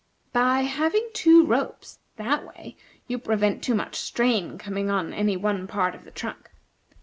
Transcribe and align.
By 0.33 0.61
having 0.61 1.07
two 1.13 1.45
ropes, 1.45 1.99
that 2.15 2.43
way, 2.43 2.75
you 3.05 3.19
prevent 3.19 3.61
too 3.63 3.75
much 3.75 3.97
strain 3.97 4.57
coming 4.57 4.89
on 4.89 5.13
any 5.13 5.37
one 5.37 5.67
part 5.67 5.93
of 5.93 6.05
the 6.05 6.09
trunk. 6.11 6.49